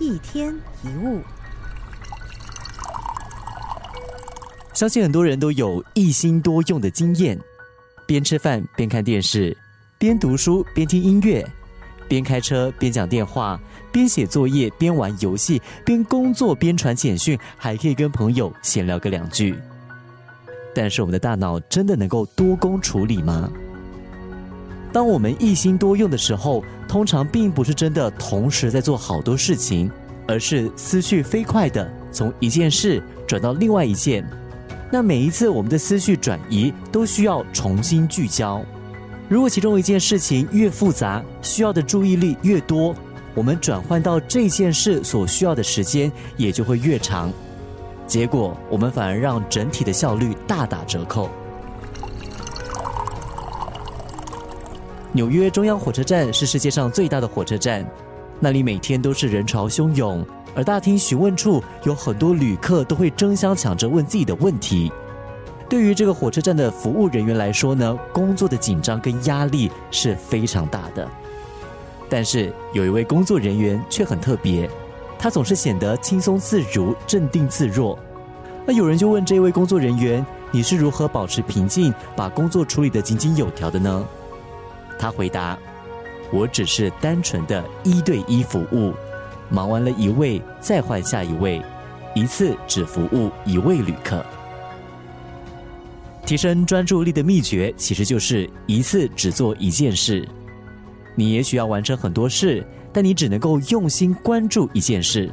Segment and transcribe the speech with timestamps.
[0.00, 1.20] 一天一物，
[4.72, 7.38] 相信很多人都有一心多用的经验：
[8.06, 9.54] 边吃饭边看电视，
[9.98, 11.46] 边读书边听音乐，
[12.08, 13.60] 边开车边讲电话，
[13.92, 19.54] 边写作业边玩游戏，边工作边传简讯，还可以跟朋友闲聊个两句。
[20.74, 23.52] 但是，我们的大脑真的能够多工处理吗？
[24.92, 29.90] 当我们一心多用的时候，通常并不是真的同时在做好多事情，
[30.26, 34.24] 而是思绪飞快的从一件事转到另外一件。
[34.90, 38.60] 那每一次我们的思绪转移，都需要重新聚焦。
[39.28, 42.92] 如果其中一件事情越复杂，需要的注意力越多，
[43.32, 47.32] 我们转换到这件事所需要的时间也就会越长。
[48.08, 51.30] 结果，我们反而让整体的效率大打折扣。
[55.12, 57.84] 纽约中央火车站是世界上最大的火车站，
[58.38, 60.24] 那里每天都是人潮汹涌，
[60.54, 64.92] 而大厅询问处有很多旅客都会争相抢着问自己的问题。
[65.68, 71.08] 对于这个火车站的服务人员来说呢，工作的紧张跟压力是非常大的。
[72.08, 74.70] 但是有一位工作人员却很特别，
[75.18, 77.98] 他总是显得轻松自如、镇定自若。
[78.64, 84.06] 那有人就问这位工作人员：“你是如何保持平静，把工作处理得井井有条的呢？”
[85.00, 85.58] 他回答
[86.30, 88.92] ：“我只是单纯的一对一服务，
[89.48, 91.62] 忙完了一位再换下一位，
[92.14, 94.22] 一次只服务一位旅客。
[96.26, 100.28] 提升专注力的秘诀其实就是一次只做一件事。
[101.14, 105.30] 你也许要完成很多事，但你只能够用心关注一件事。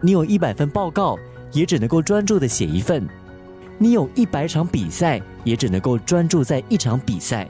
[0.00, 1.18] 你有一百份报告，
[1.52, 3.02] 也只能够专注的写一份；
[3.76, 7.46] 你有一百场比赛，也只能够专注在一场比赛。”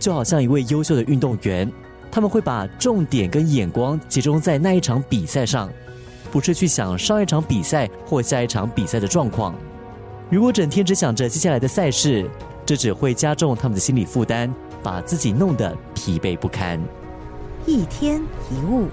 [0.00, 1.70] 就好像一位优秀的运动员，
[2.10, 5.70] 他们会把重点跟眼光集中在那一场比赛上，
[6.32, 9.54] 不是去想上一场比赛或下一场比赛的状况。
[10.30, 12.28] 如果整天只想着接下来的赛事，
[12.64, 14.52] 这只会加重他们的心理负担，
[14.82, 16.80] 把自己弄得疲惫不堪。
[17.66, 18.88] 一天一物。